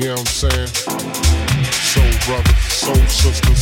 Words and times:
You 0.00 0.06
know 0.06 0.12
what 0.12 0.20
I'm 0.20 0.26
saying? 0.26 0.66
Soul 1.68 2.10
brother, 2.24 2.54
soul 2.70 2.94
sister. 3.06 3.59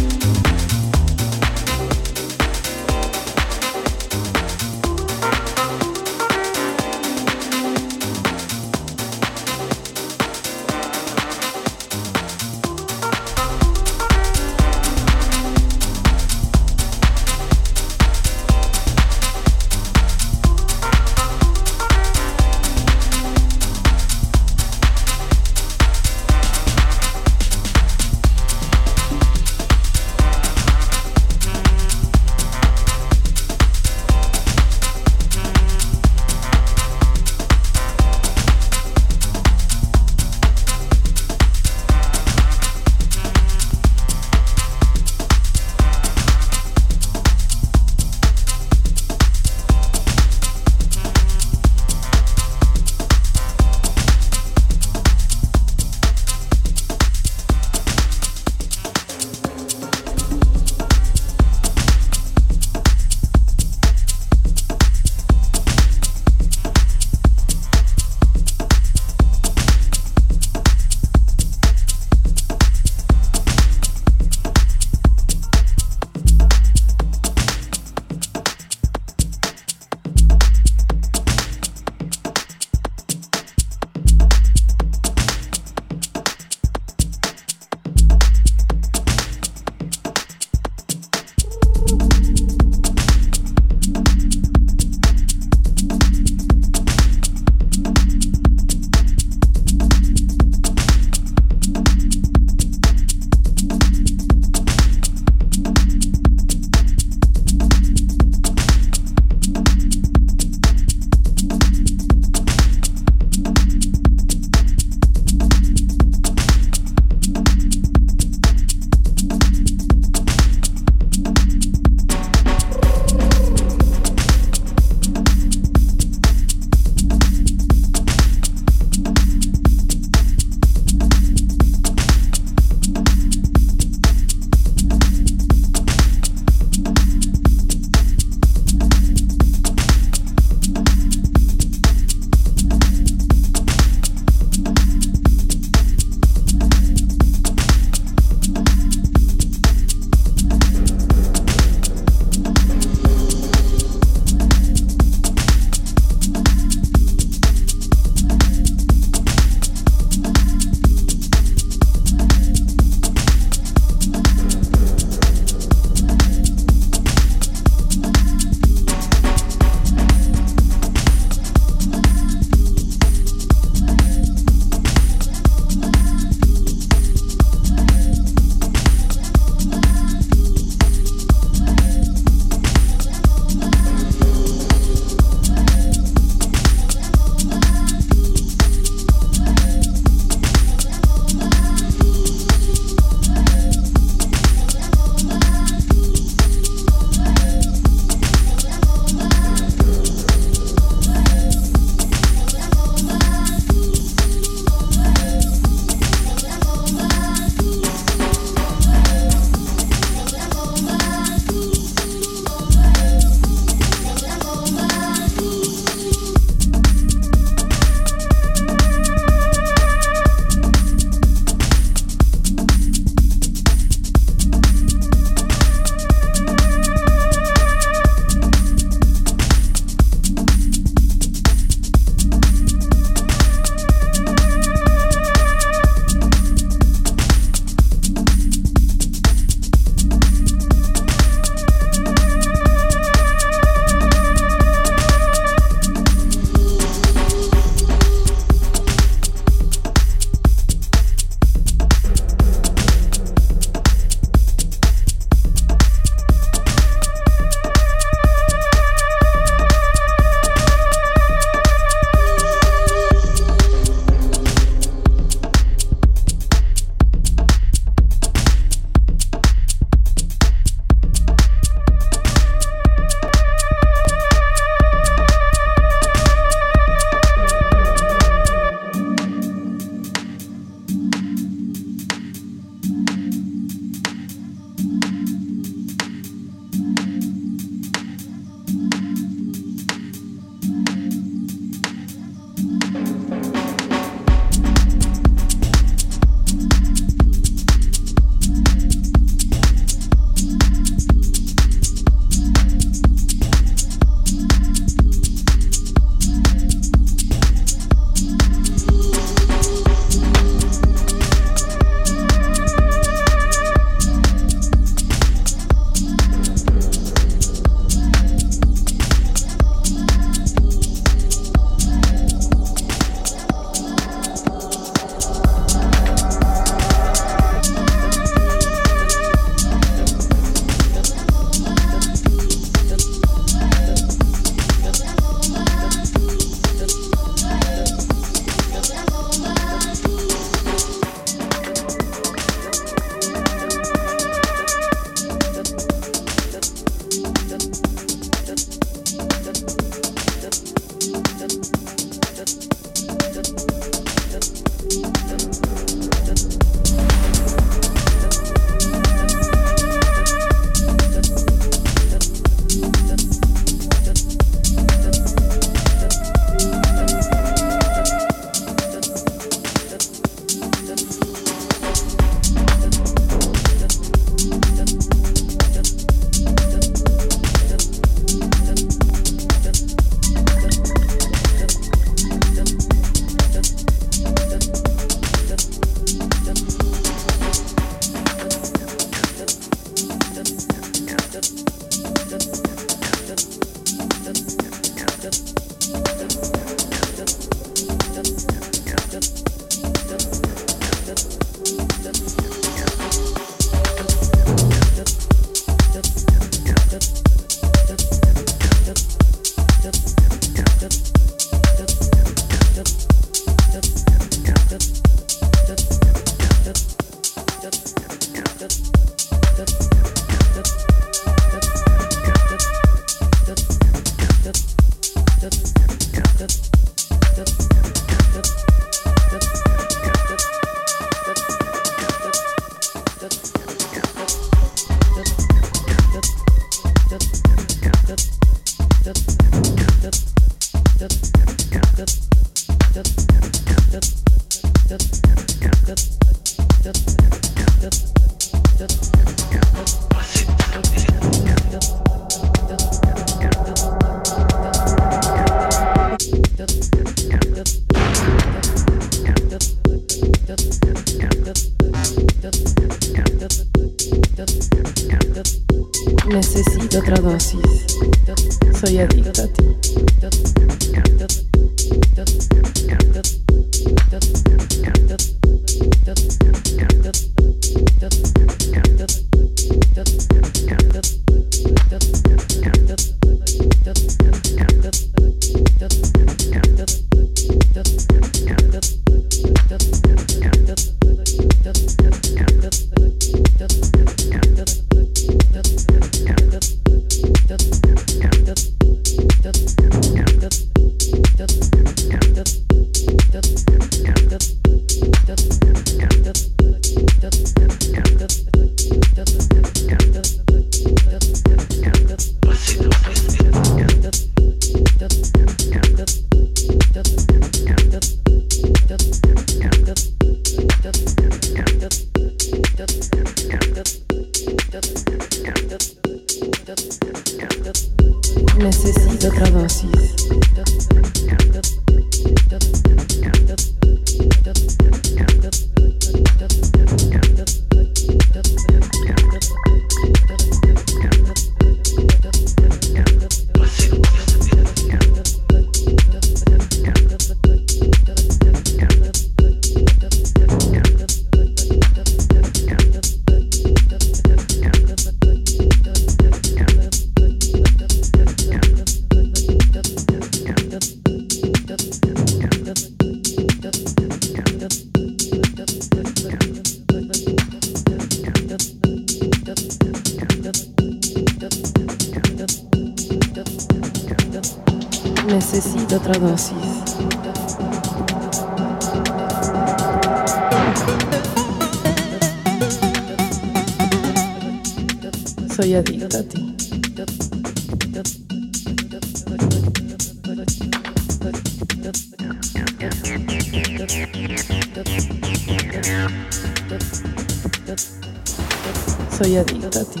Soy 599.10 599.36
adicta 599.36 599.80
a 599.80 599.84
ti. 599.84 600.00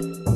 Move 0.00 0.29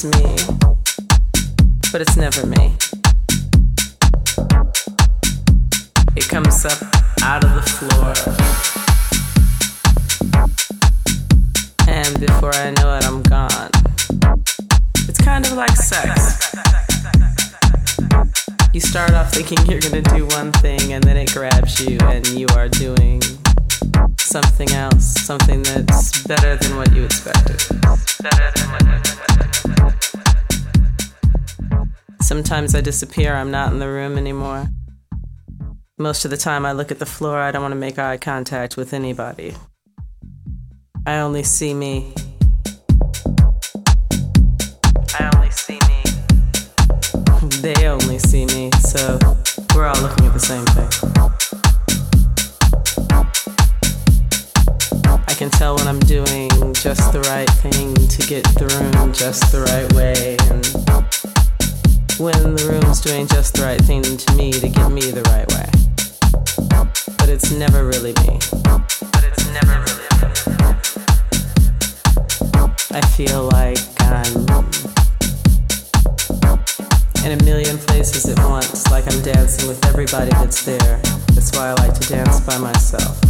it's 0.00 0.16
me, 0.16 0.36
but 1.90 2.00
it's 2.00 2.16
never 2.16 2.46
me. 2.46 2.72
It 6.14 6.28
comes 6.28 6.64
up 6.64 6.78
out 7.22 7.42
of 7.42 7.54
the 7.56 7.62
floor. 7.62 8.14
And 11.88 12.20
before 12.20 12.54
I 12.54 12.70
know 12.70 12.94
it, 12.94 13.04
I'm 13.04 13.22
gone. 13.24 13.70
It's 15.08 15.20
kind 15.20 15.44
of 15.44 15.54
like 15.54 15.74
sex. 15.74 16.54
You 18.72 18.80
start 18.80 19.14
off 19.14 19.32
thinking 19.32 19.58
you're 19.66 19.80
gonna 19.80 20.02
do 20.02 20.26
one 20.26 20.52
thing, 20.52 20.92
and 20.92 21.02
then 21.02 21.16
it 21.16 21.32
grabs 21.32 21.80
you, 21.80 21.98
and 22.02 22.24
you 22.28 22.46
are 22.54 22.68
doing 22.68 23.20
something 24.28 24.70
else, 24.72 25.14
something 25.24 25.62
that's 25.62 26.22
better 26.26 26.56
than 26.56 26.76
what 26.76 26.94
you 26.94 27.02
expected. 27.04 27.58
Sometimes 32.20 32.74
I 32.74 32.82
disappear, 32.82 33.34
I'm 33.34 33.50
not 33.50 33.72
in 33.72 33.78
the 33.78 33.88
room 33.88 34.18
anymore. 34.18 34.66
Most 35.98 36.26
of 36.26 36.30
the 36.30 36.36
time, 36.36 36.66
I 36.66 36.72
look 36.72 36.92
at 36.92 36.98
the 36.98 37.06
floor, 37.06 37.38
I 37.38 37.50
don't 37.50 37.62
want 37.62 37.72
to 37.72 37.80
make 37.80 37.98
eye 37.98 38.18
contact 38.18 38.76
with 38.76 38.92
anybody. 38.92 39.54
I 41.06 41.20
only 41.20 41.42
see 41.42 41.72
me. 41.72 42.12
I 45.18 45.30
only 45.34 45.50
see 45.50 45.78
me. 45.88 46.02
They 47.62 47.88
only 47.88 48.18
see 48.18 48.44
me, 48.44 48.70
so 48.80 49.18
we're 49.74 49.86
all 49.86 50.00
looking 50.02 50.26
at 50.26 50.34
the 50.34 50.38
same 50.38 50.66
thing. 50.66 51.57
Can 55.38 55.50
tell 55.50 55.76
when 55.76 55.86
I'm 55.86 56.00
doing 56.00 56.50
just 56.74 57.12
the 57.12 57.20
right 57.30 57.48
thing 57.62 57.94
to 57.94 58.26
get 58.26 58.42
the 58.58 58.66
room 58.74 59.12
just 59.12 59.52
the 59.52 59.60
right 59.70 59.86
way, 59.94 60.34
and 60.50 60.66
when 62.18 62.56
the 62.56 62.66
room's 62.66 63.00
doing 63.00 63.28
just 63.28 63.54
the 63.54 63.62
right 63.62 63.80
thing 63.80 64.02
to 64.02 64.34
me 64.34 64.50
to 64.50 64.68
get 64.68 64.90
me 64.90 65.12
the 65.12 65.22
right 65.30 65.46
way. 65.54 65.70
But 67.18 67.28
it's 67.28 67.52
never 67.52 67.86
really 67.86 68.14
me. 68.26 68.40
But 69.14 69.22
it's 69.30 69.46
never 69.54 69.78
really 69.86 70.10
me. 70.18 70.74
I 72.98 73.00
feel 73.14 73.46
like 73.54 73.78
I'm 74.02 74.42
in 77.22 77.38
a 77.38 77.44
million 77.44 77.78
places 77.78 78.26
at 78.26 78.44
once, 78.44 78.90
like 78.90 79.06
I'm 79.06 79.22
dancing 79.22 79.68
with 79.68 79.86
everybody 79.86 80.30
that's 80.30 80.64
there. 80.64 80.98
That's 81.30 81.54
why 81.56 81.68
I 81.68 81.74
like 81.74 81.94
to 81.94 82.08
dance 82.08 82.40
by 82.40 82.58
myself. 82.58 83.20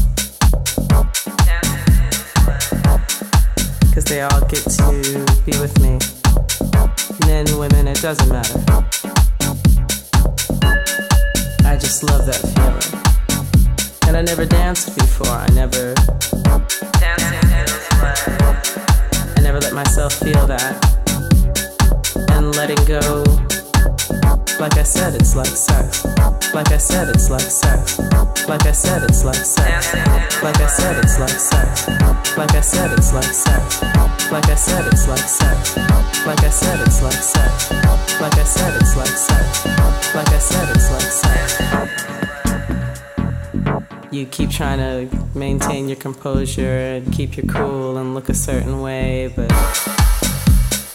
Because 3.80 4.04
they 4.04 4.22
all 4.22 4.40
get 4.46 4.62
to 4.64 4.82
be 5.44 5.52
with 5.58 5.78
me. 5.80 5.98
Men, 7.26 7.46
women, 7.58 7.88
it 7.88 8.00
doesn't 8.00 8.28
matter. 8.28 8.58
I 11.66 11.76
just 11.76 12.02
love 12.04 12.26
that 12.26 12.40
feeling. 12.54 14.08
And 14.08 14.16
I 14.16 14.22
never 14.22 14.44
danced 14.44 14.96
before. 14.96 15.28
I 15.28 15.48
never. 15.54 15.94
I 19.36 19.40
never 19.40 19.60
let 19.60 19.72
myself 19.72 20.14
feel 20.14 20.46
that. 20.46 20.76
And 22.30 22.54
letting 22.56 22.82
go 22.84 23.24
like 24.60 24.76
I 24.76 24.82
said, 24.82 25.14
it's 25.14 25.36
like 25.36 25.46
sex. 25.46 26.04
Like 26.52 26.72
I 26.72 26.78
said, 26.78 27.08
it's 27.10 27.30
like 27.30 27.40
sex. 27.40 27.98
Like 28.48 28.66
I 28.66 28.72
said, 28.72 29.04
it's 29.04 29.24
like 29.24 29.36
sex. 29.36 29.94
Like 30.42 30.60
I 30.60 30.66
said, 30.66 30.98
it's 30.98 31.18
like 31.20 31.30
sex. 31.30 31.86
Like 32.36 32.54
I 32.54 32.60
said, 32.60 32.92
it's 32.92 33.12
like 33.12 33.22
sex. 33.24 33.82
Like 34.32 34.48
I 34.48 34.54
said, 34.56 34.86
it's 34.88 35.06
like 35.06 35.18
sex. 35.18 35.76
Like 36.26 36.42
I 36.42 36.50
said, 36.50 36.80
it's 36.80 37.02
like 37.02 37.12
sex. 37.12 37.70
Like 38.20 38.34
I 38.34 38.44
said, 38.44 38.74
it's 38.80 38.96
like 38.96 39.06
sex. 39.06 39.66
Like 40.14 40.28
I 40.28 40.38
said, 40.38 40.68
it's 40.74 40.90
like 40.90 41.12
sex. 41.22 41.58
You 44.10 44.26
keep 44.26 44.50
trying 44.50 44.78
to 44.78 45.08
maintain 45.38 45.88
your 45.88 45.98
composure 45.98 46.96
and 46.96 47.12
keep 47.12 47.36
your 47.36 47.46
cool 47.46 47.96
and 47.98 48.14
look 48.14 48.28
a 48.28 48.34
certain 48.34 48.80
way, 48.80 49.32
but 49.36 49.52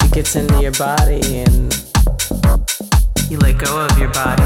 it 0.02 0.12
gets 0.12 0.36
into 0.36 0.62
your 0.62 0.74
body 0.74 1.40
and 1.40 1.74
you 3.30 3.38
let 3.40 3.58
go 3.58 3.86
of 3.86 3.98
your 3.98 4.12
body. 4.12 4.44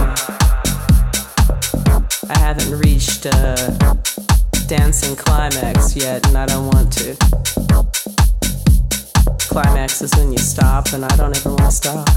I 2.29 2.37
haven't 2.37 2.79
reached 2.79 3.25
a 3.25 3.77
dancing 4.67 5.15
climax 5.15 5.95
yet, 5.95 6.27
and 6.27 6.37
I 6.37 6.45
don't 6.45 6.67
want 6.67 6.91
to. 6.93 7.15
Climax 9.39 10.01
is 10.01 10.15
when 10.15 10.31
you 10.31 10.37
stop, 10.37 10.93
and 10.93 11.05
I 11.05 11.15
don't 11.15 11.35
ever 11.35 11.49
want 11.49 11.61
to 11.61 11.71
stop. 11.71 12.07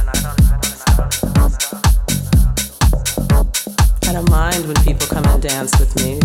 I 4.08 4.12
don't 4.12 4.30
mind 4.30 4.66
when 4.66 4.76
people 4.84 5.06
come 5.06 5.24
and 5.24 5.42
dance 5.42 5.78
with 5.78 5.94
me. 5.96 6.18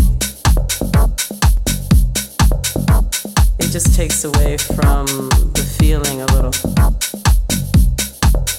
It 3.60 3.72
just 3.72 3.96
takes 3.96 4.24
away 4.24 4.58
from 4.58 5.06
the 5.54 5.76
feeling 5.80 6.22
a 6.22 6.26
little. 6.28 6.52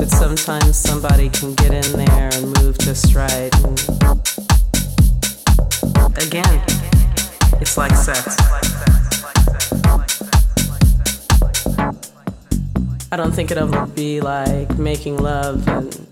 But 0.07 0.19
sometimes 0.19 0.77
somebody 0.77 1.29
can 1.29 1.53
get 1.57 1.73
in 1.75 1.99
there 1.99 2.31
and 2.33 2.47
move 2.63 2.79
just 2.79 3.13
right. 3.17 3.53
And 3.65 3.77
again, 6.17 6.63
it's 7.61 7.77
like 7.77 7.91
sex. 7.97 8.37
I 13.11 13.17
don't 13.17 13.33
think 13.33 13.51
it'll 13.51 13.87
be 13.87 14.21
like 14.21 14.79
making 14.79 15.17
love 15.17 15.67
and 15.67 16.07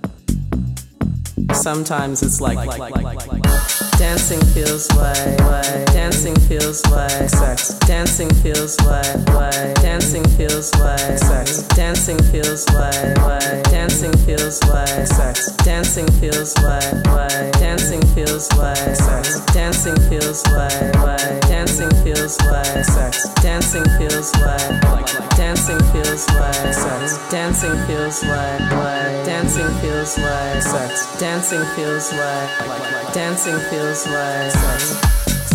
sometimes 1.53 2.25
it's 2.25 2.41
like, 2.41 2.57
like, 2.57 2.81
like, 2.81 2.97
like, 2.97 3.29
like 3.29 3.74
dancing 3.99 4.41
feels 4.53 4.91
like, 4.95 5.39
like 5.41 5.87
dancing 5.93 6.35
feels 6.49 6.85
like 6.91 7.29
sex. 7.29 7.75
Dancing 7.81 8.31
feels 8.43 8.81
like 8.81 9.17
like 9.31 9.75
dancing 9.83 10.25
feels 10.37 10.75
like 10.77 11.19
sex. 11.19 11.63
Dancing 11.75 12.19
feels 12.31 12.69
like 12.71 13.17
like 13.19 13.63
dancing 13.71 14.13
feels 14.27 14.63
like 14.65 15.07
sex. 15.07 15.53
Dancing 15.65 16.07
feels 16.21 16.57
like 16.59 16.93
like 17.07 17.53
dancing 17.59 18.03
feels 18.15 18.53
like 18.57 18.97
sex. 18.97 19.41
Dancing 19.53 19.97
feels 20.09 20.45
like 20.47 20.95
like 20.97 21.41
dancing 21.49 21.91
feels 22.03 22.41
like 22.43 22.85
sex. 22.85 23.29
Dancing 23.43 23.85
feels 23.99 24.35
like 24.37 24.83
like 24.85 25.37
dancing 25.37 25.81
feels 25.93 26.29
like 26.31 26.75
sex. 26.75 27.19
Dancing 27.31 27.77
feels 27.87 28.23
like 28.25 28.61
like 28.73 29.25
dancing 29.27 29.69
feels 29.81 30.19
like 30.19 30.63
sex. 30.63 31.19
Dancing 31.19 31.65
feels 31.77 32.13
like 32.13 32.69
like 32.69 33.13
dancing 33.15 33.59
feels 33.75 34.07
like 34.07 34.53
sex. 34.53 34.83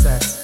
Sex 0.01 0.38